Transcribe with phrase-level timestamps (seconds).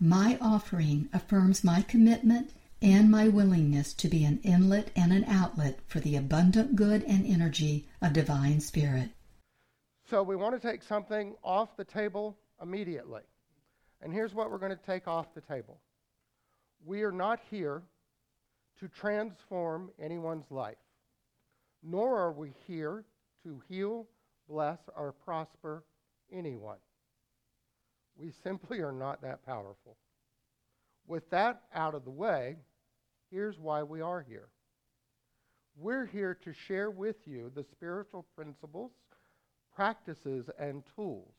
[0.00, 5.78] my offering affirms my commitment and my willingness to be an inlet and an outlet
[5.86, 9.10] for the abundant good and energy of divine spirit.
[10.08, 13.20] So we want to take something off the table immediately.
[14.00, 15.78] And here's what we're going to take off the table.
[16.86, 17.82] We are not here
[18.78, 20.78] to transform anyone's life,
[21.82, 23.04] nor are we here
[23.44, 24.06] to heal,
[24.48, 25.84] bless, or prosper
[26.32, 26.78] anyone.
[28.20, 29.96] We simply are not that powerful.
[31.06, 32.56] With that out of the way,
[33.30, 34.48] here's why we are here.
[35.76, 38.90] We're here to share with you the spiritual principles,
[39.74, 41.32] practices, and tools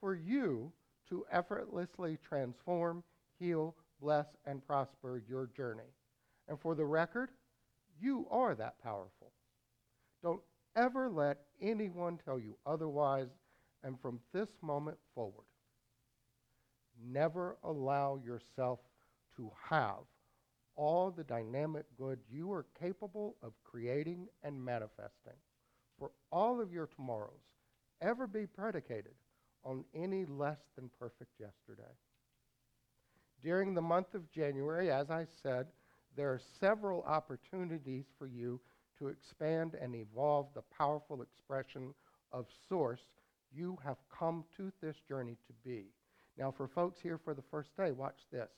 [0.00, 0.72] for you
[1.08, 3.02] to effortlessly transform,
[3.40, 5.90] heal, bless, and prosper your journey.
[6.48, 7.30] And for the record,
[8.00, 9.32] you are that powerful.
[10.22, 10.42] Don't
[10.76, 13.28] ever let anyone tell you otherwise,
[13.82, 15.46] and from this moment forward,
[17.04, 18.80] never allow yourself
[19.36, 20.04] to have
[20.74, 25.36] all the dynamic good you are capable of creating and manifesting
[25.98, 27.42] for all of your tomorrows
[28.00, 29.14] ever be predicated
[29.64, 31.92] on any less than perfect yesterday.
[33.42, 35.66] During the month of January, as I said,
[36.16, 38.60] there are several opportunities for you
[38.98, 41.94] to expand and evolve the powerful expression
[42.32, 43.00] of source
[43.54, 45.86] you have come to this journey to be.
[46.38, 48.48] Now, for folks here for the first day, watch this.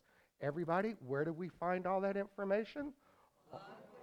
[0.40, 2.92] Everybody, where do we find all that information?
[3.52, 3.96] On the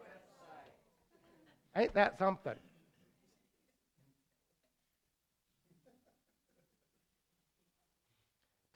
[1.75, 1.81] website.
[1.81, 2.55] Ain't that something?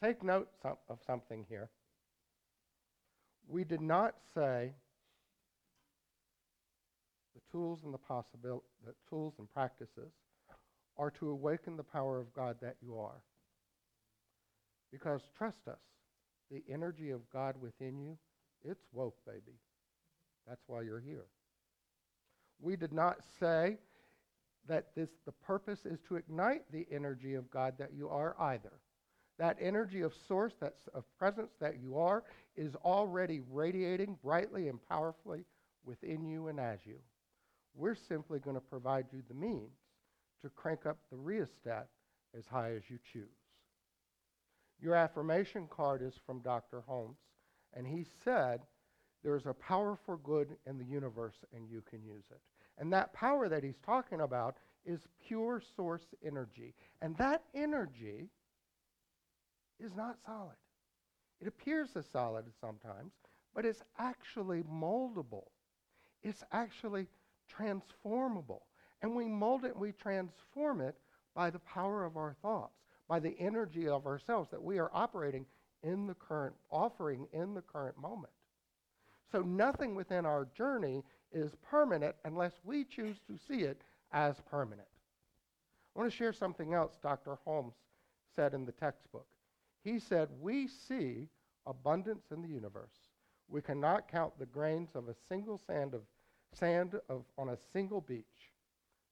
[0.04, 1.70] Take note of something here.
[3.48, 4.74] We did not say
[7.34, 10.12] the tools and the possibility, the tools and practices
[10.98, 13.22] are to awaken the power of God that you are.
[14.92, 15.80] Because trust us,
[16.52, 18.18] the energy of God within you,
[18.64, 19.58] it's woke, baby.
[20.48, 21.26] That's why you're here.
[22.62, 23.78] We did not say
[24.68, 28.74] that this the purpose is to ignite the energy of God that you are either.
[29.38, 32.24] That energy of source, that of presence that you are,
[32.56, 35.44] is already radiating brightly and powerfully
[35.84, 37.00] within you and as you.
[37.76, 39.76] We're simply going to provide you the means
[40.42, 41.88] to crank up the rheostat
[42.38, 43.45] as high as you choose.
[44.82, 46.82] Your affirmation card is from Dr.
[46.82, 47.18] Holmes,
[47.74, 48.62] and he said
[49.24, 52.40] there's a power for good in the universe and you can use it.
[52.78, 56.76] And that power that he's talking about is pure source energy.
[57.02, 58.30] And that energy
[59.80, 60.58] is not solid.
[61.42, 63.14] It appears as solid sometimes,
[63.56, 65.48] but it's actually moldable.
[66.22, 67.08] It's actually
[67.50, 68.68] transformable.
[69.02, 70.96] And we mold it and we transform it
[71.34, 75.46] by the power of our thoughts by the energy of ourselves that we are operating
[75.84, 78.34] in the current, offering in the current moment.
[79.32, 84.88] So nothing within our journey is permanent unless we choose to see it as permanent.
[85.96, 87.38] I want to share something else Dr.
[87.44, 87.74] Holmes
[88.36, 89.28] said in the textbook.
[89.84, 91.28] He said, We see
[91.66, 92.96] abundance in the universe.
[93.48, 96.02] We cannot count the grains of a single sand of
[96.54, 98.24] sand of, on a single beach.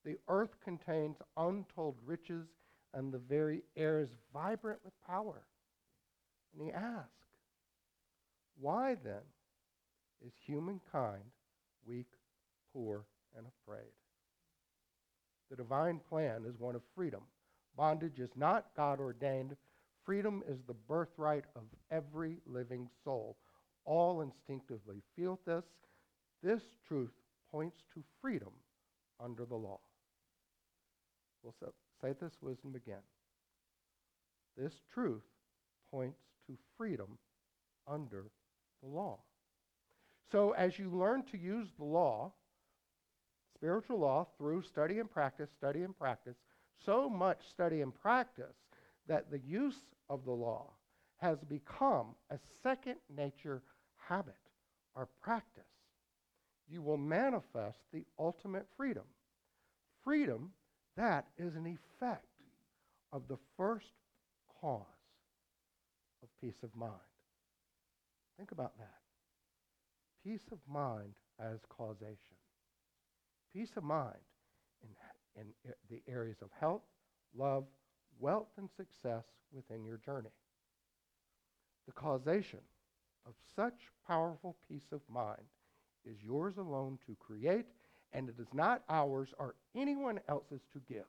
[0.06, 2.48] The earth contains untold riches
[2.94, 5.42] and the very air is vibrant with power.
[6.54, 7.10] And he asks,
[8.60, 9.24] Why then
[10.26, 11.24] is humankind
[11.86, 12.08] weak,
[12.72, 13.06] poor,
[13.36, 13.92] and afraid?
[15.50, 17.22] The divine plan is one of freedom.
[17.76, 19.56] Bondage is not God ordained.
[20.06, 23.38] Freedom is the birthright of every living soul.
[23.86, 25.64] All instinctively feel this.
[26.42, 27.14] This truth
[27.52, 28.52] points to freedom
[29.20, 29.80] under the law.
[31.42, 31.56] We'll
[32.04, 33.02] Say this wisdom again.
[34.58, 35.24] This truth
[35.90, 37.18] points to freedom
[37.88, 38.26] under
[38.82, 39.20] the law.
[40.30, 42.34] So, as you learn to use the law,
[43.56, 46.36] spiritual law, through study and practice, study and practice,
[46.86, 48.56] so much study and practice
[49.08, 49.80] that the use
[50.10, 50.72] of the law
[51.18, 53.62] has become a second nature
[53.96, 54.34] habit
[54.96, 55.64] or practice,
[56.68, 59.04] you will manifest the ultimate freedom.
[60.04, 60.52] Freedom
[60.98, 62.26] that is an effect
[63.12, 63.94] of the first
[64.62, 64.82] cause
[66.24, 66.92] of peace of mind.
[68.38, 68.96] Think about that.
[70.24, 72.38] peace of mind as causation.
[73.54, 74.18] Peace of mind
[74.84, 75.48] in, in
[75.90, 76.82] the areas of health,
[77.38, 77.66] love,
[78.20, 80.32] wealth, and success within your journey.
[81.88, 82.60] The causation
[83.28, 85.44] of such powerful peace of mind
[86.06, 87.68] is yours alone to create,
[88.14, 91.06] and it is not ours or anyone else's to give.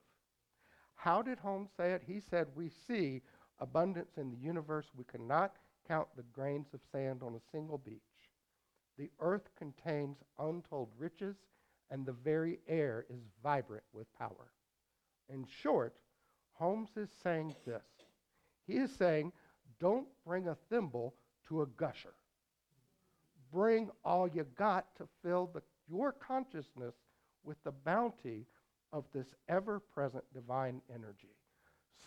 [0.94, 2.02] How did Holmes say it?
[2.06, 3.22] He said, We see
[3.60, 4.86] abundance in the universe.
[4.96, 5.54] We cannot
[5.86, 8.00] count the grains of sand on a single beach.
[8.96, 11.36] The earth contains untold riches,
[11.90, 14.52] and the very air is vibrant with power.
[15.28, 15.94] In short,
[16.52, 17.82] Holmes is saying this.
[18.66, 19.32] He is saying,
[19.80, 21.14] don't bring a thimble
[21.48, 22.14] to a gusher.
[23.54, 26.96] Bring all you got to fill the, your consciousness
[27.44, 28.46] with the bounty
[28.92, 31.36] of this ever present divine energy.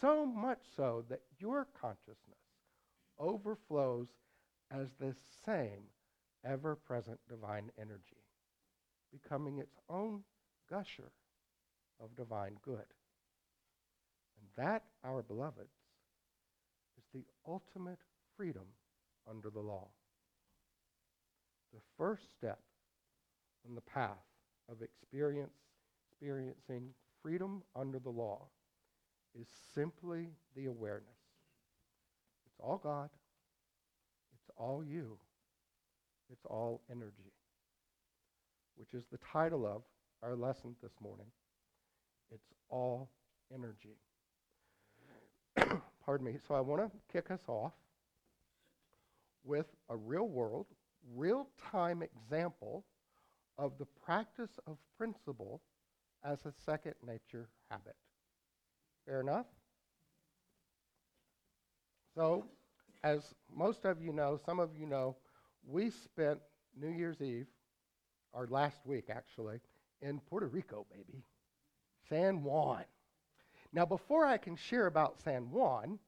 [0.02, 2.18] So much so that your consciousness
[3.18, 4.10] overflows
[4.72, 5.16] as this
[5.46, 5.84] same
[6.46, 8.26] ever present divine energy,
[9.10, 10.24] becoming its own
[10.70, 11.12] gusher
[12.02, 12.76] of divine good.
[14.38, 15.72] And that, our beloveds,
[16.98, 18.00] is the ultimate
[18.36, 18.66] freedom
[19.30, 19.88] under the law.
[21.74, 22.60] The first step
[23.68, 24.24] on the path
[24.70, 25.52] of experience,
[26.12, 26.90] experiencing
[27.22, 28.48] freedom under the law
[29.40, 31.08] is simply the awareness.
[32.46, 33.10] It's all God.
[34.34, 35.18] It's all you.
[36.32, 37.32] It's all energy,
[38.76, 39.84] which is the title of
[40.22, 41.28] our lesson this morning.
[42.34, 43.10] It's all
[43.54, 43.96] energy.
[46.06, 46.36] Pardon me.
[46.48, 47.72] So I want to kick us off
[49.46, 50.66] with a real world,
[51.16, 52.86] real time example
[53.58, 55.62] of the practice of principle
[56.24, 57.96] as a second nature habit.
[59.06, 59.46] Fair enough?
[62.16, 62.46] So,
[63.04, 65.16] as most of you know, some of you know,
[65.66, 66.40] we spent
[66.80, 67.48] New Year's Eve,
[68.34, 69.60] or last week actually,
[70.02, 71.24] in Puerto Rico, baby.
[72.10, 72.86] San Juan.
[73.74, 76.00] Now, before I can share about San Juan,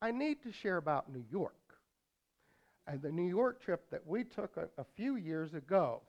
[0.00, 1.57] I need to share about New York.
[2.88, 6.00] And the New York trip that we took a, a few years ago.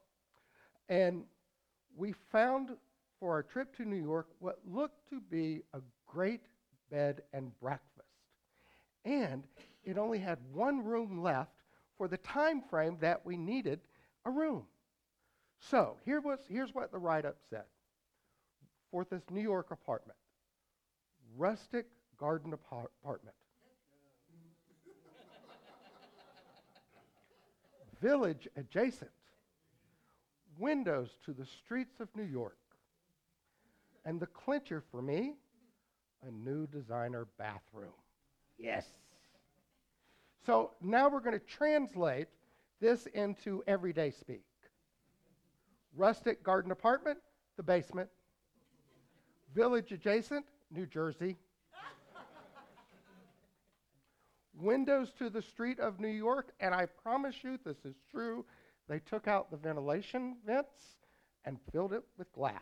[0.88, 1.26] And
[1.96, 2.72] we found
[3.20, 6.46] for our trip to New York what looked to be a great
[6.90, 8.08] bed and breakfast.
[9.04, 9.44] And
[9.84, 11.52] it only had one room left
[11.98, 13.82] for the time frame that we needed
[14.25, 14.64] a room.
[15.60, 17.66] So here was, here's what the write up said
[18.90, 20.18] for this New York apartment
[21.38, 21.86] rustic
[22.18, 23.36] garden apartment.
[28.01, 29.12] Village adjacent.
[30.57, 32.57] Windows to the streets of New York.
[34.06, 35.36] And the clincher for me,
[36.28, 37.94] a new designer bathroom.
[38.57, 38.86] Yes.
[40.46, 42.28] So now we're going to translate
[42.81, 44.44] this into everyday speak.
[45.96, 47.19] Rustic garden apartment,
[47.57, 48.10] the basement.
[49.54, 51.38] Village adjacent, New Jersey.
[54.60, 58.46] Windows to the street of New York, and I promise you this is true.
[58.88, 60.98] They took out the ventilation vents
[61.46, 62.54] and filled it with glass.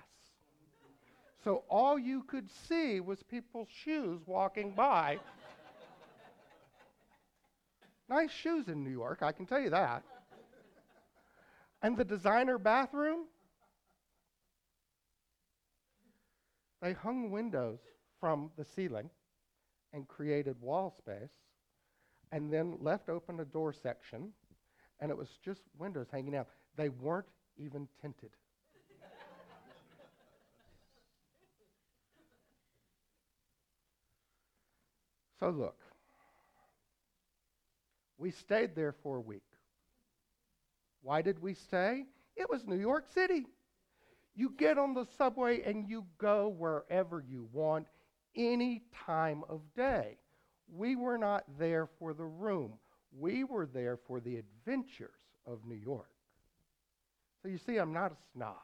[1.44, 5.20] So all you could see was people's shoes walking by
[8.10, 10.04] Nice shoes in New York, I can tell you that.
[11.82, 13.25] And the designer bathroom,
[16.82, 17.80] they hung windows
[18.20, 19.10] from the ceiling
[19.94, 21.30] and created wall space,
[22.31, 24.31] and then left open a door section,
[25.00, 26.48] and it was just windows hanging out.
[26.75, 28.31] They weren't even tinted.
[35.39, 35.77] so, look,
[38.17, 39.43] we stayed there for a week.
[41.01, 42.05] Why did we stay?
[42.36, 43.46] It was New York City.
[44.36, 47.88] You get on the subway and you go wherever you want,
[48.36, 50.17] any time of day.
[50.75, 52.74] We were not there for the room.
[53.17, 55.09] We were there for the adventures
[55.45, 56.09] of New York.
[57.41, 58.55] So you see, I'm not a snob.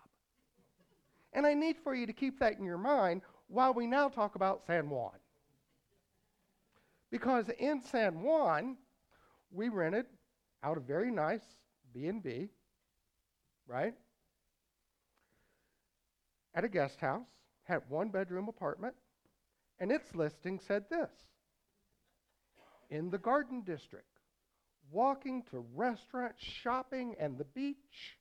[1.32, 4.36] And I need for you to keep that in your mind while we now talk
[4.36, 5.12] about San Juan.
[7.10, 8.78] Because in San Juan,
[9.52, 10.06] we rented
[10.64, 11.44] out a very nice
[11.94, 12.50] B&B,
[13.68, 13.94] right?
[16.56, 17.28] At a guest house,
[17.64, 18.96] had one bedroom apartment,
[19.80, 21.12] and its listing said this
[22.94, 24.20] In the Garden District,
[24.92, 28.20] walking to restaurants, shopping, and the beach,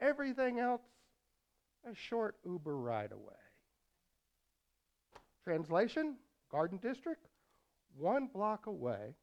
[0.00, 0.80] everything else
[1.84, 3.34] a short Uber ride away.
[5.44, 6.16] Translation
[6.50, 7.28] Garden District,
[7.98, 9.14] one block away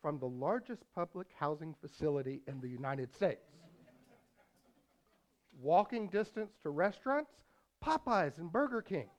[0.00, 3.50] from the largest public housing facility in the United States.
[5.60, 7.32] Walking distance to restaurants,
[7.84, 9.10] Popeyes and Burger King.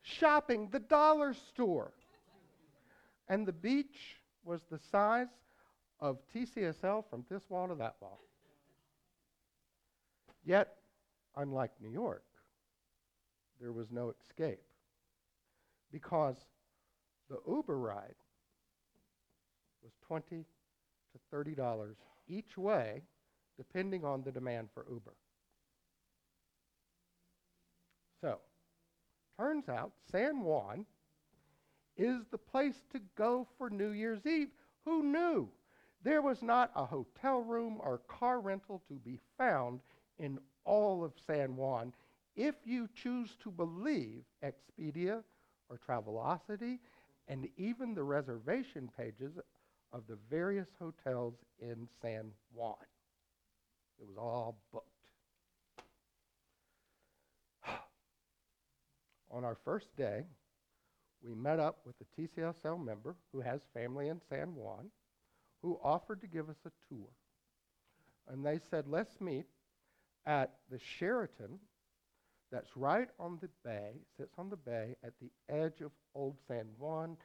[0.00, 1.92] Shopping, the dollar store.
[3.28, 5.28] And the beach was the size
[6.00, 8.20] of TCSL from this wall to that wall.
[10.44, 10.76] Yet,
[11.36, 12.22] unlike New York,
[13.60, 14.62] there was no escape
[15.90, 16.36] because
[17.28, 18.14] the Uber ride
[19.82, 21.96] was 20 to 30 dollars
[22.28, 23.02] each way
[23.56, 25.14] depending on the demand for Uber.
[28.20, 28.38] So,
[29.38, 30.84] turns out San Juan
[31.96, 34.48] is the place to go for New Year's Eve.
[34.84, 35.48] Who knew?
[36.02, 39.80] There was not a hotel room or car rental to be found
[40.18, 41.92] in all of San Juan
[42.36, 45.22] if you choose to believe Expedia
[45.68, 46.78] or Travelocity
[47.28, 49.32] and even the reservation pages
[49.92, 52.74] of the various hotels in San Juan.
[53.98, 54.86] It was all booked.
[59.30, 60.24] On our first day,
[61.26, 64.90] we met up with a TCSL member who has family in San Juan
[65.62, 67.08] who offered to give us a tour.
[68.28, 69.46] And they said, let's meet
[70.26, 71.58] at the Sheraton
[72.52, 76.66] that's right on the bay, sits on the bay at the edge of Old San
[76.78, 77.16] Juan.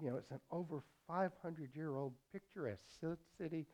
[0.00, 2.82] You know, it's an over 500 year old picturesque
[3.36, 3.66] city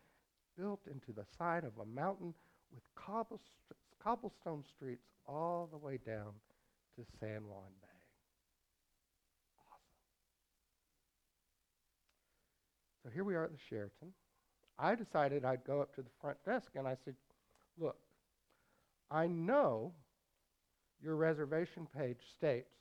[0.57, 2.33] built into the side of a mountain
[2.73, 6.33] with cobblestone streets all the way down
[6.97, 7.94] to San Juan Bay.
[13.05, 14.13] So here we are at the Sheraton.
[14.79, 17.15] I decided I'd go up to the front desk and I said,
[17.79, 17.97] Look,
[19.11, 19.93] I know
[21.03, 22.73] your reservation page states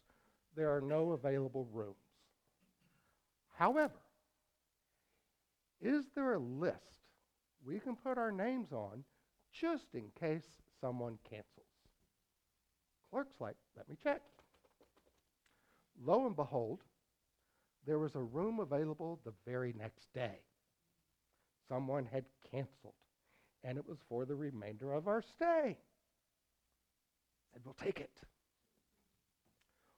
[0.56, 1.96] there are no available rooms.
[3.56, 4.00] However,
[5.82, 6.78] is there a list
[7.66, 9.04] we can put our names on
[9.52, 10.46] just in case
[10.80, 11.66] someone cancels?
[13.10, 14.22] Clerk's like, let me check.
[16.04, 16.80] Lo and behold,
[17.86, 20.40] there was a room available the very next day.
[21.68, 22.94] Someone had canceled,
[23.64, 25.78] and it was for the remainder of our stay.
[27.52, 28.12] Said, we'll take it.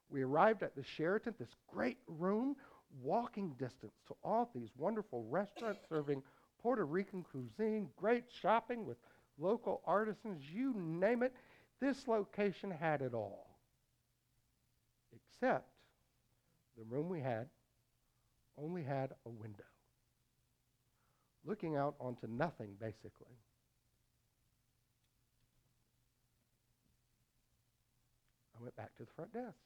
[0.10, 2.56] We arrived at the Sheraton, this great room,
[3.02, 6.24] walking distance to all these wonderful restaurants serving
[6.62, 8.98] Puerto Rican cuisine, great shopping with
[9.38, 11.34] local artisans, you name it.
[11.82, 13.58] This location had it all.
[15.14, 15.68] Except
[16.78, 17.48] the room we had
[18.58, 19.64] only had a window,
[21.46, 23.38] looking out onto nothing, basically.
[28.58, 29.58] I went back to the front desk.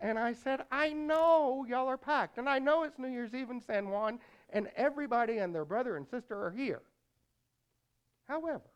[0.00, 3.50] And I said, I know y'all are packed, and I know it's New Year's Eve
[3.50, 4.18] in San Juan,
[4.50, 6.82] and everybody and their brother and sister are here.
[8.28, 8.70] However,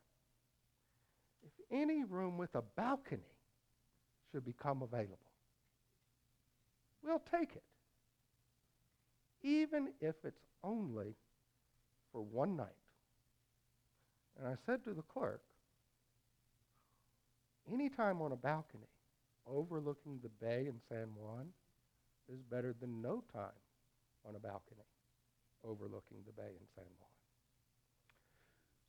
[1.45, 3.23] if any room with a balcony
[4.33, 5.19] should become available,
[7.05, 7.63] we'll take it.
[9.43, 11.15] Even if it's only
[12.13, 12.67] for one night.
[14.39, 15.43] And I said to the clerk,
[17.73, 18.89] anytime on a balcony
[19.47, 21.47] overlooking the bay in San Juan
[22.33, 23.51] is better than no time
[24.27, 24.85] on a balcony
[25.65, 27.11] overlooking the bay in San Juan.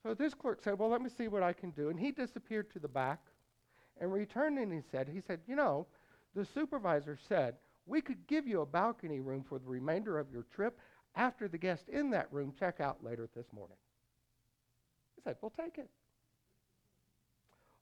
[0.04, 1.90] So this clerk said, Well, let me see what I can do.
[1.90, 3.20] And he disappeared to the back
[4.00, 5.86] and returned and he said, he said, you know,
[6.36, 10.46] the supervisor said we could give you a balcony room for the remainder of your
[10.54, 10.80] trip
[11.16, 13.78] after the guests in that room check out later this morning.
[15.16, 15.90] He said, We'll take it.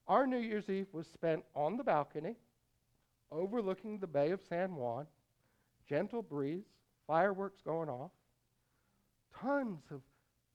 [0.07, 2.35] Our New Year's Eve was spent on the balcony,
[3.31, 5.05] overlooking the Bay of San Juan,
[5.87, 6.65] gentle breeze,
[7.05, 8.11] fireworks going off,
[9.39, 10.01] tons of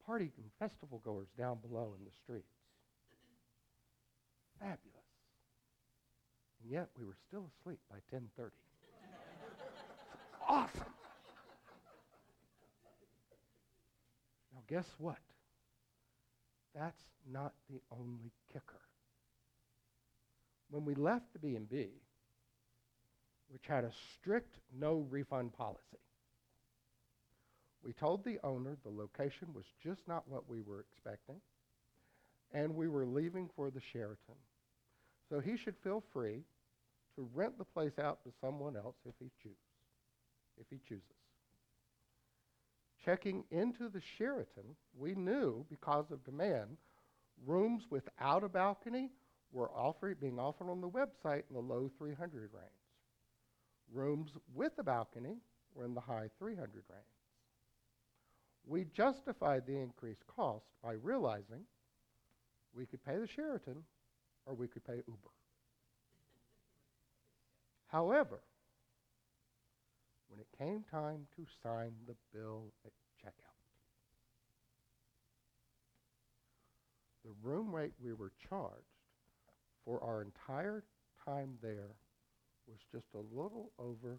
[0.05, 2.49] party and festival goers down below in the streets.
[4.59, 4.81] Fabulous.
[6.63, 8.51] And yet we were still asleep by 10:30
[10.55, 10.93] awesome.
[14.53, 15.19] Now, guess what?
[16.75, 18.81] That's not the only kicker.
[20.71, 21.89] When we left the B&B,
[23.49, 25.81] which had a strict no refund policy,
[27.83, 31.41] we told the owner the location was just not what we were expecting,
[32.53, 34.39] and we were leaving for the Sheraton.
[35.29, 36.43] So he should feel free
[37.17, 39.74] to rent the place out to someone else if he chooses
[40.61, 41.03] if he chooses.
[43.05, 46.79] Checking into the Sheraton, we knew because of demand,
[47.47, 49.11] rooms without a balcony
[49.53, 52.65] were offered, being offered on the website in the low 300 range.
[53.93, 55.37] Rooms with a balcony
[55.75, 56.59] were in the high 300
[56.89, 57.05] range.
[58.67, 61.65] We justified the increased cost by realizing
[62.75, 63.85] We could pay the Sheraton
[64.47, 65.31] or we could pay Uber.
[67.87, 68.41] However,
[70.35, 72.93] when it came time to sign the bill at
[73.25, 73.55] checkout,
[77.25, 78.83] the room rate we were charged
[79.85, 80.83] for our entire
[81.25, 81.95] time there
[82.67, 84.19] was just a little over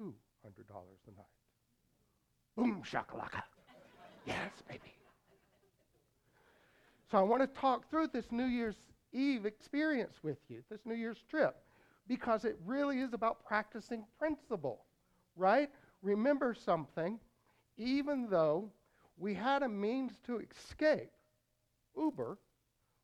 [0.00, 1.26] $200 a night.
[2.54, 3.42] Boom shakalaka.
[4.26, 4.92] yes, baby.
[7.10, 8.76] So I want to talk through this New Year's
[9.14, 11.56] Eve experience with you, this New Year's trip,
[12.06, 14.84] because it really is about practicing principle,
[15.38, 15.70] right?
[16.02, 17.18] Remember something,
[17.76, 18.70] even though
[19.16, 21.10] we had a means to escape
[21.96, 22.38] Uber,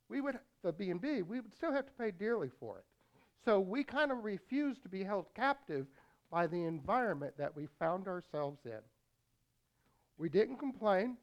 [0.08, 2.84] we would the B&B, we would still have to pay dearly for it.
[3.44, 5.86] So we kind of refused to be held captive
[6.30, 8.80] by the environment that we found ourselves in.
[10.16, 11.18] We didn't complain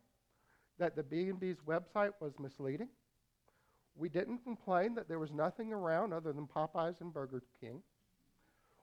[0.77, 2.89] that the B&B's website was misleading.
[3.95, 7.81] We didn't complain that there was nothing around other than Popeyes and Burger King.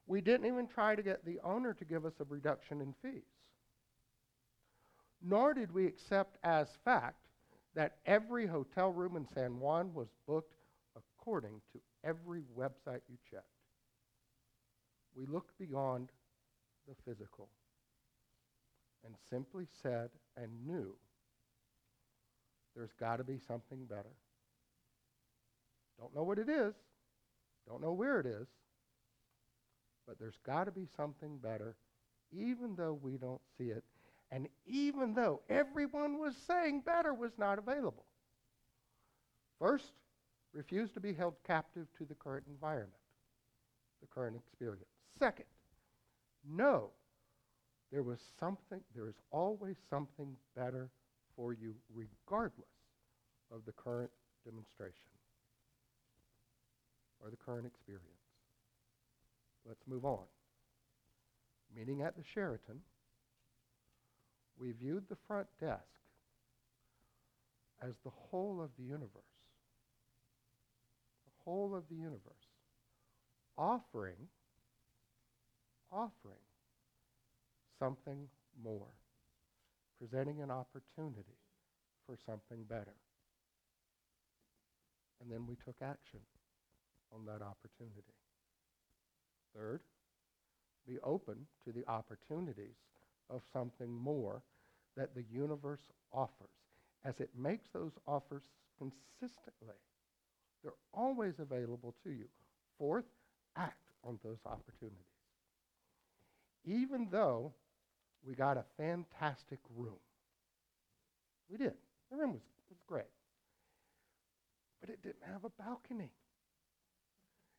[0.08, 3.28] We didn't even try to get the owner to give us a reduction in fees.
[5.22, 7.26] Nor did we accept as fact
[7.74, 10.54] that every hotel room in San Juan was booked
[10.96, 13.44] according to every website you checked.
[15.14, 16.08] We looked beyond
[16.88, 17.50] the physical
[19.04, 20.94] and simply said and knew
[22.74, 24.16] there's got to be something better.
[25.98, 26.74] Don't know what it is,
[27.68, 28.46] don't know where it is,
[30.08, 31.76] but there's got to be something better,
[32.32, 33.84] even though we don't see it,
[34.32, 38.06] and even though everyone was saying better was not available.
[39.58, 39.92] First,
[40.54, 42.92] refuse to be held captive to the current environment,
[44.00, 44.88] the current experience.
[45.18, 45.44] Second,
[46.48, 46.88] know
[47.92, 50.88] there was something, there is always something better
[51.36, 52.68] for you, regardless
[53.52, 54.10] of the current
[54.44, 55.10] demonstration
[57.22, 58.17] or the current experience.
[59.68, 60.24] Let's move on.
[61.76, 62.80] Meeting at the Sheraton,
[64.58, 65.82] we viewed the front desk
[67.82, 69.10] as the whole of the universe.
[71.26, 72.48] The whole of the universe.
[73.58, 74.28] Offering,
[75.92, 76.40] offering
[77.78, 78.28] something
[78.64, 78.94] more,
[79.98, 81.36] presenting an opportunity
[82.06, 82.94] for something better.
[85.20, 86.20] And then we took action
[87.12, 88.14] on that opportunity.
[89.56, 89.80] Third,
[90.86, 92.76] be open to the opportunities
[93.30, 94.42] of something more
[94.96, 95.82] that the universe
[96.12, 96.48] offers
[97.04, 98.42] as it makes those offers
[98.78, 99.76] consistently.
[100.62, 102.26] They're always available to you.
[102.78, 103.04] Fourth,
[103.56, 104.98] act on those opportunities.
[106.64, 107.52] Even though
[108.26, 110.00] we got a fantastic room,
[111.50, 111.74] we did.
[112.10, 113.04] The room was, was great.
[114.80, 116.10] But it didn't have a balcony.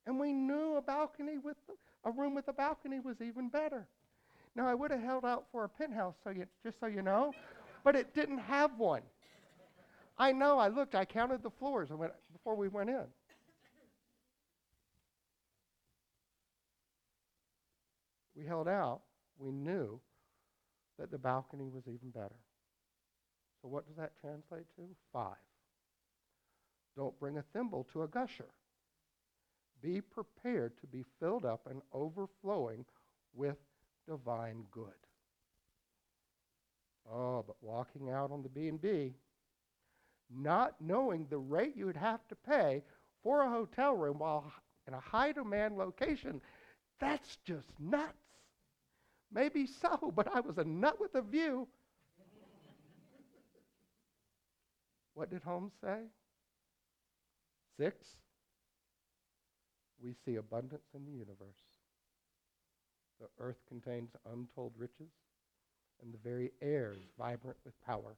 [0.09, 1.55] And we knew a balcony with
[2.03, 3.85] a room with a balcony was even better.
[4.55, 7.31] Now I would have held out for a penthouse, so you, just so you know,
[7.83, 9.03] but it didn't have one.
[10.17, 10.57] I know.
[10.57, 10.95] I looked.
[10.95, 13.03] I counted the floors went, before we went in.
[18.35, 19.01] We held out.
[19.37, 19.99] We knew
[20.97, 22.39] that the balcony was even better.
[23.61, 24.87] So what does that translate to?
[25.13, 25.35] Five.
[26.97, 28.49] Don't bring a thimble to a gusher.
[29.81, 32.85] Be prepared to be filled up and overflowing
[33.33, 33.57] with
[34.07, 34.93] divine good.
[37.11, 39.13] Oh, but walking out on the B&B,
[40.29, 42.83] not knowing the rate you would have to pay
[43.23, 44.51] for a hotel room while
[44.87, 46.41] in a high demand location,
[46.99, 48.13] that's just nuts.
[49.31, 51.67] Maybe so, but I was a nut with a view.
[55.13, 55.99] what did Holmes say?
[57.77, 58.05] Six,
[60.03, 61.61] we see abundance in the universe.
[63.19, 65.11] The earth contains untold riches,
[66.01, 68.15] and the very air is vibrant with power.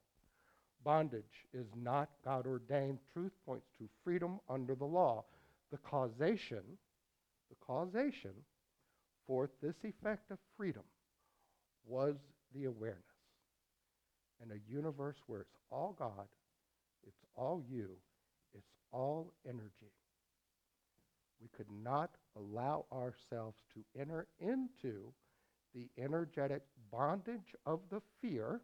[0.84, 2.98] Bondage is not God ordained.
[3.12, 5.24] Truth points to freedom under the law.
[5.70, 6.62] The causation,
[7.50, 8.32] the causation
[9.26, 10.82] for this effect of freedom
[11.86, 12.16] was
[12.54, 13.02] the awareness.
[14.44, 16.26] In a universe where it's all God,
[17.06, 17.90] it's all you,
[18.54, 19.92] it's all energy.
[21.42, 25.12] We could not allow ourselves to enter into
[25.74, 28.60] the energetic bondage of the fear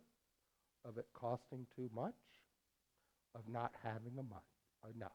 [0.85, 2.14] of it costing too much,
[3.35, 5.12] of not having enough.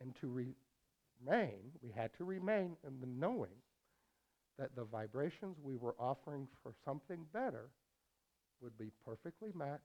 [0.00, 3.62] And to remain, we had to remain in the knowing
[4.58, 7.70] that the vibrations we were offering for something better
[8.60, 9.82] would be perfectly matched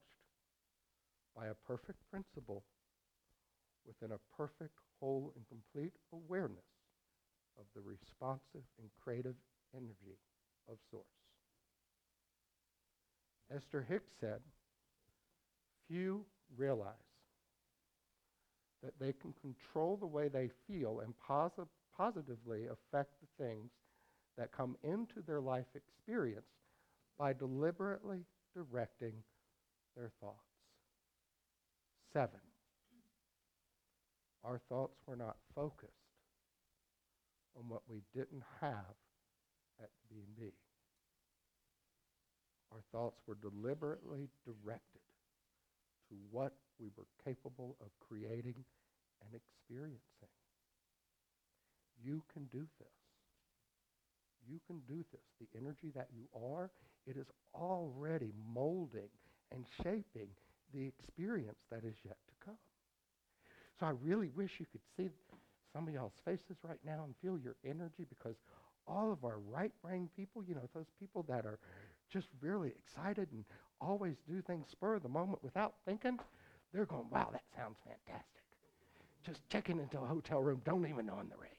[1.36, 2.64] by a perfect principle
[3.86, 6.64] within a perfect, whole, and complete awareness
[7.60, 9.36] of the responsive and creative
[9.76, 10.18] energy
[10.70, 11.04] of Source.
[13.56, 14.40] Esther Hicks said,
[15.88, 16.26] Few
[16.56, 16.94] realize
[18.82, 23.72] that they can control the way they feel and posi- positively affect the things
[24.38, 26.46] that come into their life experience
[27.18, 28.20] by deliberately
[28.56, 29.14] directing
[29.96, 30.38] their thoughts.
[32.12, 32.40] Seven,
[34.44, 35.92] our thoughts were not focused
[37.58, 38.96] on what we didn't have
[39.82, 40.52] at the B&B.
[42.72, 45.02] Our thoughts were deliberately directed
[46.10, 48.66] to what we were capable of creating
[49.22, 50.34] and experiencing.
[52.04, 52.88] You can do this.
[54.50, 55.22] You can do this.
[55.40, 56.72] The energy that you are,
[57.08, 59.10] it is already molding
[59.52, 60.28] and shaping
[60.74, 62.33] the experience that is yet to.
[63.84, 65.10] I really wish you could see
[65.74, 68.36] some of y'all's faces right now and feel your energy because
[68.88, 71.60] all of our right brain people, you know, those people that are
[72.12, 73.44] just really excited and
[73.82, 76.20] always do things spur of the moment without thinking,
[76.74, 78.44] they're going, wow, that sounds fantastic.
[79.26, 81.52] Just checking into a hotel room, don't even know on the rate.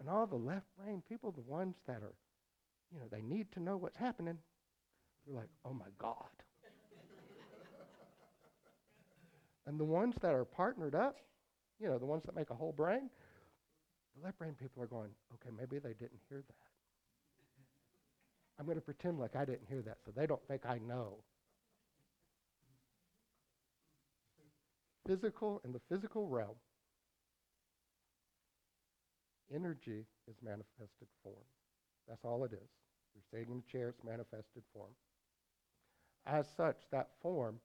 [0.00, 2.14] And all the left brain people, the ones that are,
[2.92, 4.38] you know, they need to know what's happening,
[5.26, 6.16] they're like, oh my God.
[9.66, 11.16] And the ones that are partnered up,
[11.80, 13.10] you know, the ones that make a whole brain,
[14.16, 16.54] the left brain people are going, okay, maybe they didn't hear that.
[18.58, 21.16] I'm going to pretend like I didn't hear that so they don't think I know.
[25.06, 26.54] Physical, in the physical realm,
[29.52, 31.44] energy is manifested form.
[32.08, 32.68] That's all it is.
[33.14, 34.92] You're sitting in a chair, it's manifested form.
[36.26, 37.58] As such, that form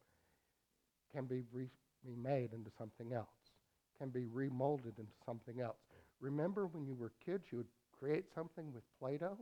[1.14, 1.44] can be
[2.08, 3.28] remade into something else,
[4.00, 5.78] can be remolded into something else.
[6.20, 7.68] Remember when you were kids, you would
[7.98, 9.38] create something with Play Doh?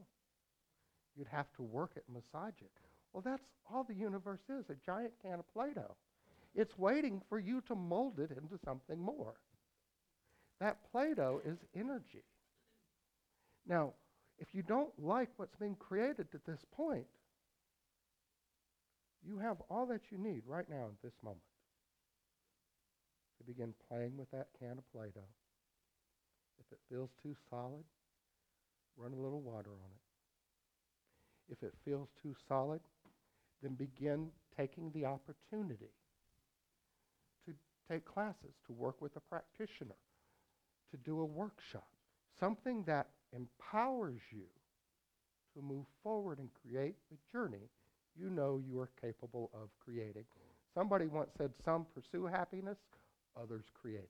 [1.16, 2.72] You'd have to work it, massage it.
[3.14, 5.96] Well, that's all the universe is a giant can of Play Doh.
[6.54, 9.36] It's waiting for you to mold it into something more.
[10.60, 12.24] That Play Doh is energy.
[13.68, 13.94] Now,
[14.38, 17.08] if you don't like what's being created at this point,
[19.26, 21.42] you have all that you need right now at this moment
[23.46, 25.22] begin playing with that can of Play Doh.
[26.60, 27.84] If it feels too solid,
[28.98, 31.54] run a little water on it.
[31.54, 32.82] If it feels too solid,
[33.62, 35.92] then begin taking the opportunity
[37.46, 37.54] to
[37.90, 39.96] take classes, to work with a practitioner,
[40.92, 41.88] to do a workshop,
[42.40, 44.46] something that empowers you
[45.54, 47.70] to move forward and create the journey
[48.18, 50.26] you know you are capable of creating.
[50.74, 52.78] Somebody once said, Some pursue happiness,
[53.42, 54.10] others create it.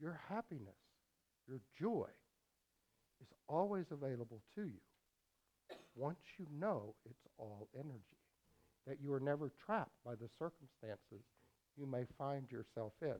[0.00, 0.74] Your happiness,
[1.48, 2.08] your joy
[3.20, 4.80] is always available to you
[5.96, 8.18] once you know it's all energy,
[8.86, 11.24] that you are never trapped by the circumstances
[11.76, 13.14] you may find yourself in.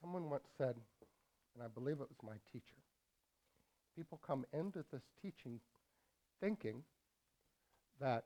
[0.00, 0.74] Someone once said,
[1.54, 2.82] and I believe it was my teacher,
[3.96, 5.60] people come into this teaching
[6.40, 6.82] thinking
[8.00, 8.24] that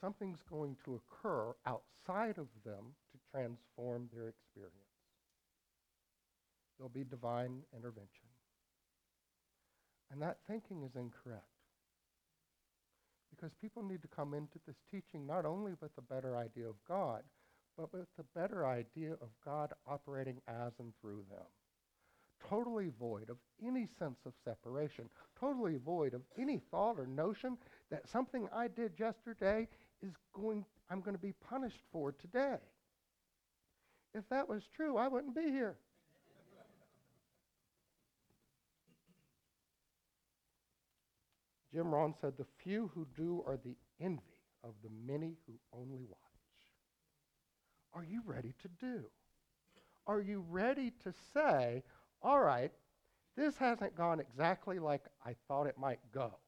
[0.00, 4.74] something's going to occur outside of them to transform their experience.
[6.76, 8.28] There'll be divine intervention.
[10.10, 11.44] And that thinking is incorrect.
[13.34, 16.76] Because people need to come into this teaching not only with a better idea of
[16.86, 17.22] God,
[17.76, 21.46] but with a better idea of God operating as and through them.
[22.48, 25.08] Totally void of any sense of separation,
[25.40, 27.56] totally void of any thought or notion
[27.90, 29.68] that something I did yesterday
[30.02, 32.56] is going, I'm going to be punished for today.
[34.14, 35.76] If that was true, I wouldn't be here.
[41.72, 44.22] Jim Rohn said, The few who do are the envy
[44.62, 46.18] of the many who only watch.
[47.92, 49.04] Are you ready to do?
[50.06, 51.82] Are you ready to say,
[52.22, 52.70] All right,
[53.36, 56.38] this hasn't gone exactly like I thought it might go.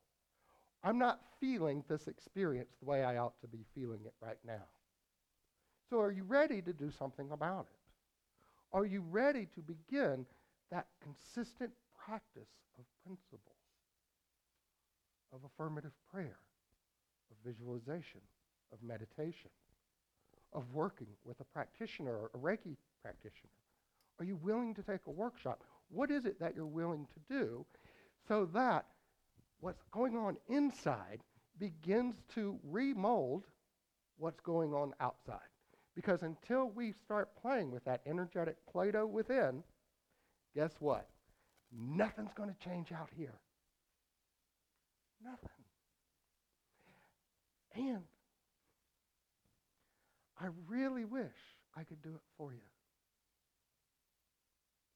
[0.87, 4.63] I'm not feeling this experience the way I ought to be feeling it right now.
[5.91, 7.81] So, are you ready to do something about it?
[8.73, 10.25] Are you ready to begin
[10.71, 11.73] that consistent
[12.07, 13.57] practice of principles,
[15.33, 16.39] of affirmative prayer,
[17.33, 18.21] of visualization,
[18.73, 19.51] of meditation,
[20.53, 23.51] of working with a practitioner or a Reiki practitioner?
[24.21, 25.65] Are you willing to take a workshop?
[25.89, 27.67] What is it that you're willing to do
[28.29, 28.87] so that
[29.61, 31.21] what's going on inside
[31.59, 33.45] begins to remold
[34.19, 35.39] what's going on outside.
[35.95, 39.63] Because until we start playing with that energetic Play Doh within,
[40.55, 41.09] guess what?
[41.73, 43.39] Nothing's going to change out here.
[45.25, 45.49] Nothing.
[47.75, 48.03] And
[50.41, 51.33] I really wish
[51.77, 52.61] I could do it for you.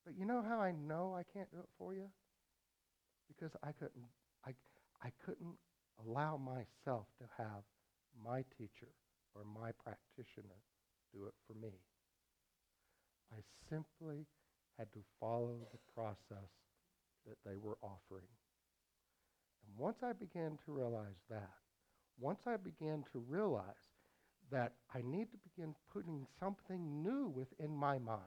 [0.04, 2.08] But you know how I know I can't do it for you?
[3.28, 4.04] Because I couldn't
[4.46, 4.52] I,
[5.02, 5.56] I couldn't
[6.04, 7.62] allow myself to have
[8.24, 8.92] my teacher
[9.34, 10.60] or my practitioner
[11.12, 11.72] do it for me.
[13.32, 14.26] I simply
[14.78, 16.50] had to follow the process
[17.26, 18.28] that they were offering.
[19.66, 21.50] And once I began to realize that,
[22.18, 23.64] once I began to realize
[24.50, 28.20] that I need to begin putting something new within my mind,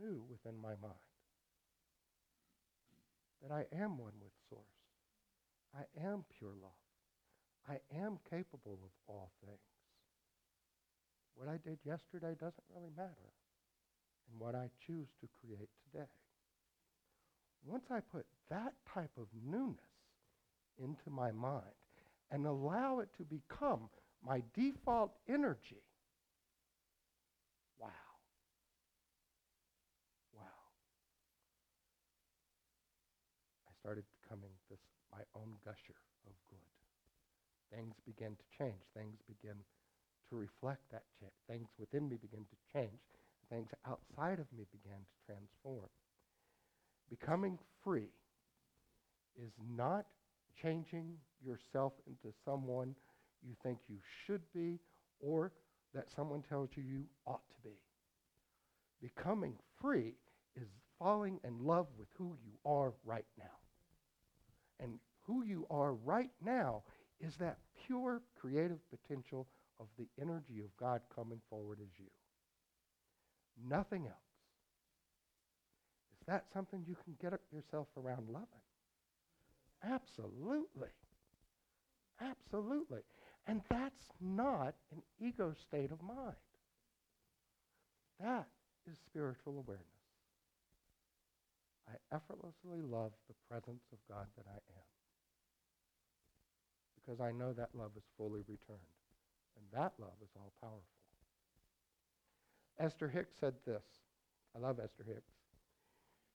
[0.00, 1.05] new within my mind,
[3.42, 4.62] that I am one with Source.
[5.74, 6.70] I am pure love.
[7.68, 9.58] I am capable of all things.
[11.34, 13.32] What I did yesterday doesn't really matter.
[14.30, 16.08] And what I choose to create today.
[17.64, 19.76] Once I put that type of newness
[20.78, 21.62] into my mind
[22.30, 23.88] and allow it to become
[24.24, 25.82] my default energy,
[27.78, 27.88] wow.
[30.36, 30.42] Wow.
[33.68, 34.80] I started becoming this
[35.12, 35.94] my own gusher
[36.26, 36.58] of good.
[37.70, 38.82] Things began to change.
[38.98, 39.54] Things began
[40.28, 41.30] to reflect that change.
[41.46, 42.98] Things within me began to change.
[43.48, 45.86] Things outside of me began to transform.
[47.08, 48.10] Becoming free
[49.40, 50.06] is not
[50.60, 52.92] changing yourself into someone
[53.46, 54.80] you think you should be
[55.20, 55.52] or
[55.94, 57.76] that someone tells you you ought to be.
[59.00, 60.14] Becoming free
[60.56, 60.66] is
[60.98, 63.44] falling in love with who you are right now.
[64.80, 66.82] And who you are right now
[67.20, 69.46] is that pure creative potential
[69.80, 72.06] of the energy of God coming forward as you.
[73.68, 74.16] Nothing else.
[76.20, 78.46] Is that something you can get yourself around loving?
[79.84, 80.88] Absolutely.
[82.20, 83.00] Absolutely.
[83.46, 86.36] And that's not an ego state of mind.
[88.20, 88.46] That
[88.90, 89.95] is spiritual awareness.
[91.88, 94.86] I effortlessly love the presence of God that I am
[97.06, 98.80] because I know that love is fully returned.
[99.56, 100.82] And that love is all powerful.
[102.78, 103.84] Esther Hicks said this.
[104.54, 105.32] I love Esther Hicks.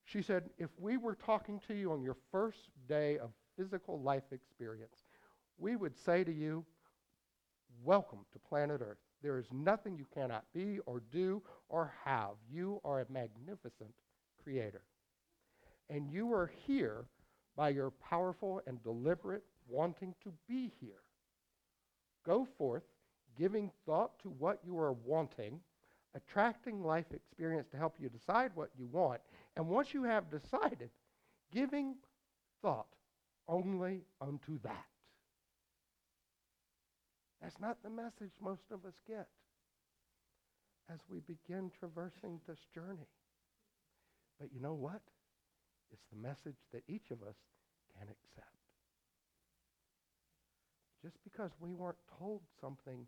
[0.05, 4.31] She said, if we were talking to you on your first day of physical life
[4.31, 5.03] experience,
[5.57, 6.65] we would say to you,
[7.83, 8.97] Welcome to planet Earth.
[9.23, 12.31] There is nothing you cannot be or do or have.
[12.51, 13.93] You are a magnificent
[14.43, 14.83] creator.
[15.91, 17.06] And you are here
[17.58, 21.04] by your powerful and deliberate wanting to be here.
[22.25, 22.84] Go forth,
[23.38, 25.60] giving thought to what you are wanting,
[26.15, 29.19] attracting life experience to help you decide what you want,
[29.58, 30.89] and once you have decided,
[31.54, 31.95] giving
[32.62, 32.88] thought
[33.49, 34.86] only unto that.
[37.41, 39.27] That's not the message most of us get
[40.89, 43.10] as we begin traversing this journey.
[44.39, 45.01] But you know what?
[45.91, 47.36] It's the message that each of us
[47.97, 48.47] can accept.
[51.04, 53.06] Just because we weren't told something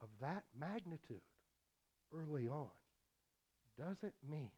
[0.00, 1.20] of that magnitude
[2.12, 2.68] early on
[3.78, 4.50] doesn't mean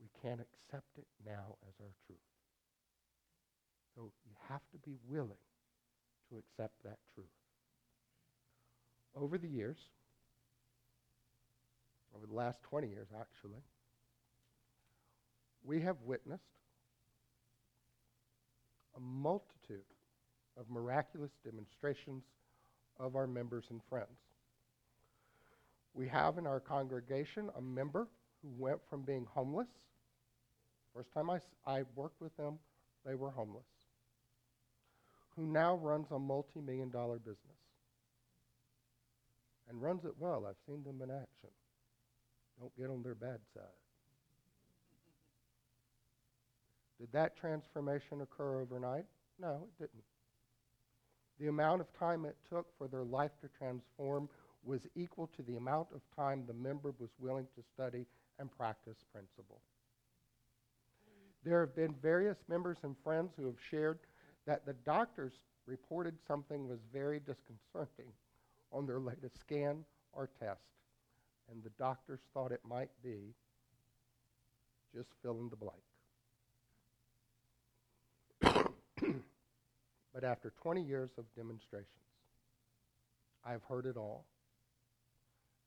[0.00, 2.18] we can't accept it now as our truth.
[3.94, 5.44] So you have to be willing
[6.30, 7.26] to accept that truth.
[9.16, 9.76] Over the years,
[12.16, 13.62] over the last 20 years actually,
[15.64, 16.59] we have witnessed
[18.96, 19.84] a multitude
[20.58, 22.22] of miraculous demonstrations
[22.98, 24.08] of our members and friends.
[25.94, 28.08] We have in our congregation a member
[28.42, 29.68] who went from being homeless.
[30.94, 32.58] First time I, I worked with them,
[33.06, 33.64] they were homeless.
[35.36, 37.38] Who now runs a multi million dollar business.
[39.68, 40.46] And runs it well.
[40.48, 41.50] I've seen them in action.
[42.58, 43.62] Don't get on their bad side.
[47.00, 49.06] Did that transformation occur overnight?
[49.40, 50.04] No, it didn't.
[51.38, 54.28] The amount of time it took for their life to transform
[54.62, 58.04] was equal to the amount of time the member was willing to study
[58.38, 59.62] and practice principle.
[61.42, 64.00] There have been various members and friends who have shared
[64.46, 65.32] that the doctors
[65.64, 68.12] reported something was very disconcerting
[68.72, 70.60] on their latest scan or test,
[71.50, 73.34] and the doctors thought it might be
[74.94, 75.80] just fill in the blank.
[80.14, 81.86] But after 20 years of demonstrations,
[83.44, 84.26] I have heard it all,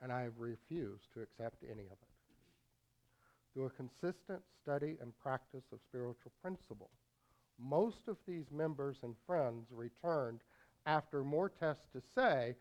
[0.01, 2.13] and I have refused to accept any of it.
[3.53, 6.89] Through a consistent study and practice of spiritual principle,
[7.59, 10.41] most of these members and friends returned
[10.85, 12.55] after more tests to say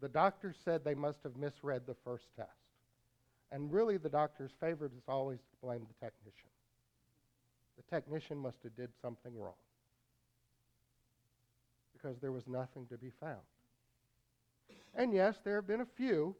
[0.00, 2.48] the doctor said they must have misread the first test.
[3.52, 6.50] And really, the doctor's favorite is always to blame the technician.
[7.76, 9.54] The technician must have did something wrong
[12.00, 13.42] because there was nothing to be found.
[14.94, 16.34] And yes, there have been a few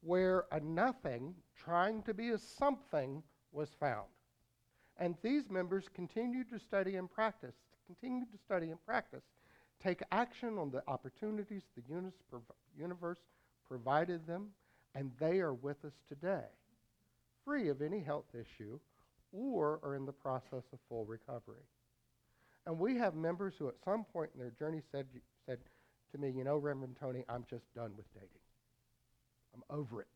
[0.00, 3.22] where a nothing trying to be a something
[3.52, 4.06] was found.
[4.98, 7.54] And these members continued to study and practice,
[7.86, 9.24] continued to study and practice,
[9.82, 11.82] take action on the opportunities the
[12.78, 13.18] universe
[13.68, 14.48] provided them,
[14.94, 16.46] and they are with us today,
[17.44, 18.78] free of any health issue
[19.32, 21.64] or are in the process of full recovery.
[22.66, 25.06] And we have members who, at some point in their journey, said,
[25.46, 25.58] said
[26.12, 28.28] to me, You know, Reverend Tony, I'm just done with dating.
[29.54, 30.08] I'm over it.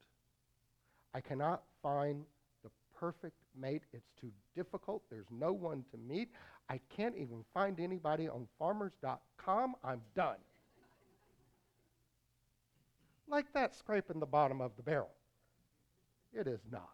[1.14, 2.24] I cannot find
[2.62, 3.82] the perfect mate.
[3.92, 5.02] It's too difficult.
[5.10, 6.30] There's no one to meet.
[6.68, 9.74] I can't even find anybody on farmers.com.
[9.82, 10.36] I'm done.
[13.28, 15.10] like that scraping the bottom of the barrel.
[16.32, 16.90] It is not.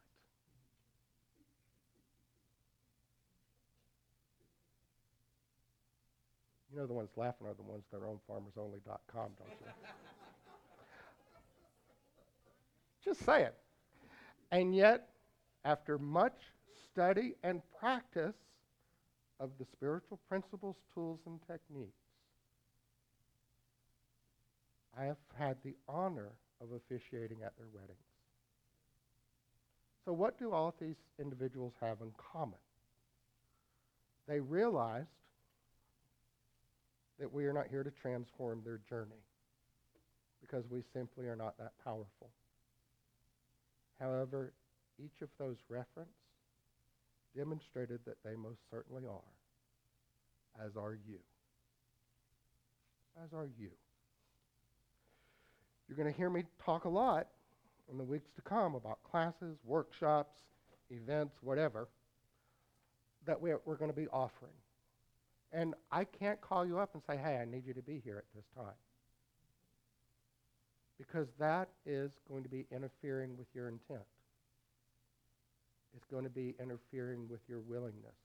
[6.76, 9.66] You know the ones laughing are the ones that are on farmersonly.com, don't you?
[13.02, 13.54] Just say it.
[14.52, 15.08] And yet,
[15.64, 16.36] after much
[16.92, 18.34] study and practice
[19.40, 21.96] of the spiritual principles, tools, and techniques,
[25.00, 27.96] I have had the honor of officiating at their weddings.
[30.04, 32.58] So, what do all these individuals have in common?
[34.28, 35.08] They realized
[37.18, 39.22] that we are not here to transform their journey
[40.40, 42.30] because we simply are not that powerful.
[43.98, 44.52] However,
[45.02, 46.12] each of those references
[47.36, 51.18] demonstrated that they most certainly are, as are you.
[53.22, 53.70] As are you.
[55.88, 57.28] You're going to hear me talk a lot
[57.90, 60.36] in the weeks to come about classes, workshops,
[60.90, 61.88] events, whatever,
[63.26, 64.52] that we're, we're going to be offering.
[65.52, 68.18] And I can't call you up and say, hey, I need you to be here
[68.18, 68.74] at this time.
[70.98, 74.06] Because that is going to be interfering with your intent.
[75.96, 78.16] It's going to be interfering with your willingness,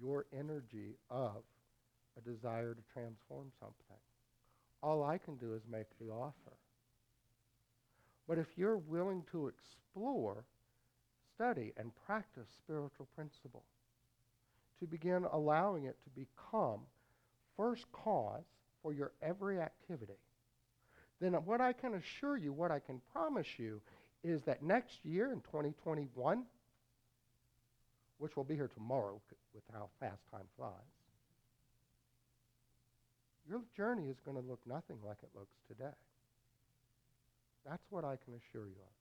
[0.00, 1.42] your energy of
[2.16, 3.96] a desire to transform something.
[4.82, 6.56] All I can do is make the offer.
[8.26, 10.44] But if you're willing to explore,
[11.34, 13.64] study, and practice spiritual principle,
[14.80, 16.80] to begin allowing it to become
[17.56, 18.44] first cause
[18.82, 20.18] for your every activity,
[21.20, 23.80] then what I can assure you, what I can promise you,
[24.24, 26.44] is that next year in 2021,
[28.18, 29.20] which will be here tomorrow
[29.54, 30.72] with how fast time flies,
[33.48, 35.96] your journey is going to look nothing like it looks today.
[37.68, 38.94] That's what I can assure you of.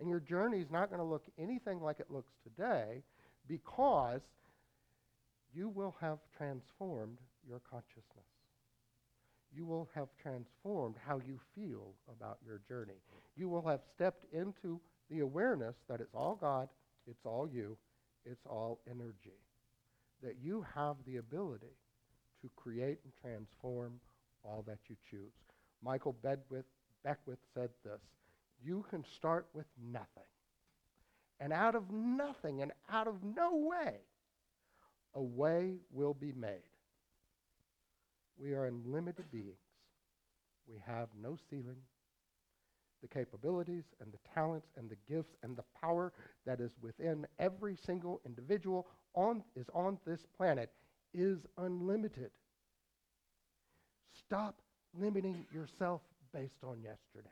[0.00, 3.02] And your journey is not going to look anything like it looks today
[3.48, 4.20] because
[5.54, 8.26] you will have transformed your consciousness.
[9.54, 13.00] You will have transformed how you feel about your journey.
[13.36, 16.68] You will have stepped into the awareness that it's all God,
[17.06, 17.76] it's all you,
[18.24, 19.36] it's all energy.
[20.22, 21.76] That you have the ability
[22.40, 24.00] to create and transform
[24.44, 25.32] all that you choose.
[25.82, 26.64] Michael Bedwith,
[27.04, 28.00] Beckwith said this
[28.64, 30.28] You can start with nothing.
[31.40, 33.96] And out of nothing and out of no way,
[35.14, 36.62] a way will be made.
[38.38, 39.58] We are unlimited beings.
[40.66, 41.76] We have no ceiling.
[43.02, 46.12] The capabilities and the talents and the gifts and the power
[46.46, 50.70] that is within every single individual on, is on this planet
[51.12, 52.30] is unlimited.
[54.14, 54.60] Stop
[54.98, 56.00] limiting yourself
[56.32, 57.28] based on yesterday.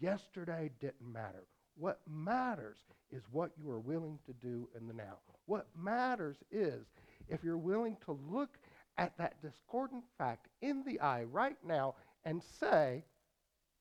[0.00, 1.44] Yesterday didn't matter.
[1.76, 2.78] What matters
[3.10, 5.18] is what you are willing to do in the now.
[5.50, 6.86] What matters is
[7.28, 8.56] if you're willing to look
[8.96, 13.02] at that discordant fact in the eye right now and say,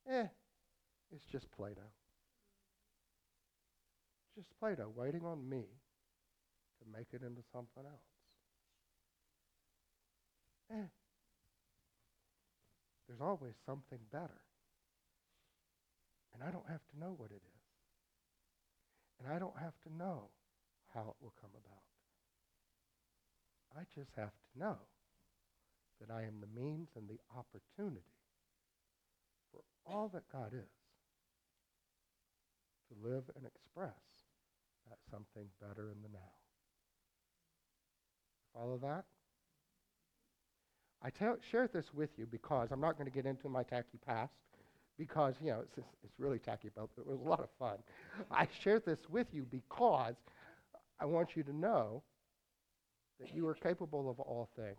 [0.09, 0.25] eh,
[1.11, 1.81] it's just Play-Doh.
[4.35, 8.15] Just Play-Doh waiting on me to make it into something else.
[10.73, 10.87] Eh,
[13.07, 14.41] there's always something better.
[16.33, 17.61] And I don't have to know what it is.
[19.19, 20.29] And I don't have to know
[20.93, 21.83] how it will come about.
[23.77, 24.77] I just have to know
[26.01, 28.01] that I am the means and the opportunity
[29.51, 30.69] for all that God is
[32.89, 33.93] to live and express
[34.89, 36.33] that something better in the now.
[38.53, 39.05] Follow that?
[41.01, 43.99] I tell, share this with you because I'm not going to get into my tacky
[44.05, 44.33] past
[44.97, 47.77] because, you know, it's, it's really tacky, but it was a lot of fun.
[48.31, 50.15] I share this with you because
[50.99, 52.03] I want you to know
[53.19, 54.77] that you are capable of all things,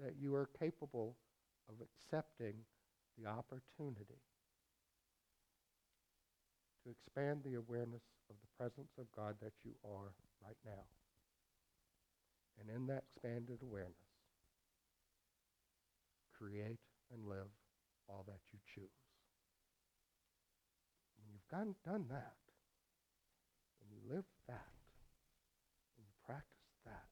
[0.00, 1.16] that you are capable
[1.68, 2.54] of accepting
[3.18, 4.20] the opportunity
[6.84, 10.84] to expand the awareness of the presence of God that you are right now.
[12.60, 13.94] And in that expanded awareness,
[16.36, 16.78] create
[17.12, 17.50] and live
[18.08, 18.90] all that you choose.
[21.16, 22.34] When you've done, done that,
[24.48, 24.66] that,
[25.96, 27.08] when you practice that,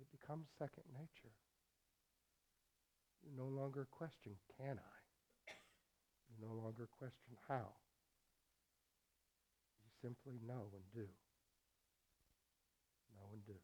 [0.00, 1.34] it becomes second nature.
[3.22, 4.96] You no longer question, can I?
[6.30, 7.68] You no longer question how.
[9.84, 11.08] You simply know and do.
[13.14, 13.58] Know and do.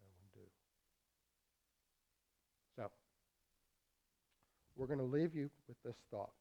[0.00, 0.46] Know and do.
[2.76, 2.90] So,
[4.76, 6.32] we're going to leave you with this thought.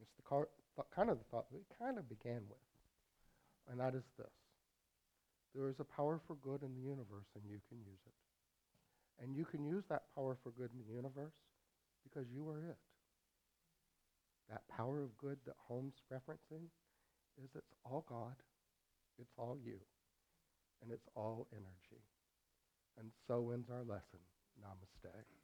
[0.00, 2.64] It's the car, th- kind of the thought that we kind of began with,
[3.70, 4.34] and that is this.
[5.54, 8.18] There is a power for good in the universe, and you can use it.
[9.22, 11.38] And you can use that power for good in the universe
[12.02, 12.78] because you are it.
[14.50, 16.66] That power of good that Holmes referencing
[17.42, 18.34] is it's all God,
[19.18, 19.78] it's all you,
[20.82, 22.02] and it's all energy.
[22.98, 24.20] And so ends our lesson.
[24.60, 25.43] Namaste.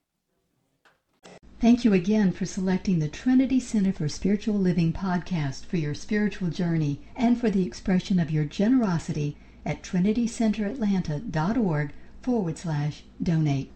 [1.61, 6.49] Thank you again for selecting the Trinity Center for Spiritual Living podcast for your spiritual
[6.49, 9.37] journey and for the expression of your generosity
[9.67, 11.93] at trinitycenteratlanta.org
[12.23, 13.71] forward slash donate.